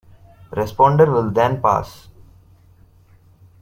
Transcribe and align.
Responder 0.49 1.05
will 1.13 1.29
then 1.29 1.61
pass. 1.61 2.07